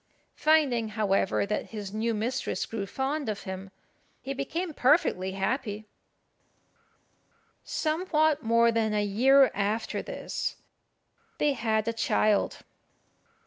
Finding, 0.33 0.87
however, 0.97 1.45
that 1.45 1.67
his 1.67 1.93
new 1.93 2.15
mistress 2.15 2.65
grew 2.65 2.87
fond 2.87 3.29
of 3.29 3.43
him, 3.43 3.69
he 4.19 4.33
became 4.33 4.73
perfectly 4.73 5.33
happy. 5.33 5.85
Somewhat 7.63 8.41
more 8.41 8.71
than 8.71 8.95
a 8.95 9.03
year 9.05 9.51
after 9.53 10.01
this 10.01 10.55
they 11.37 11.53
had 11.53 11.87
a 11.87 11.93
child. 11.93 12.63